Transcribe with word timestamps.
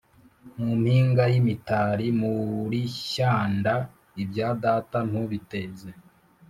mu 0.57 0.69
mpinga 0.81 1.23
y’imitari 1.33 2.07
muri 2.21 2.79
shyanda, 3.09 3.73
ibya 4.23 4.49
data 4.63 4.97
ntubiteze 5.09 5.89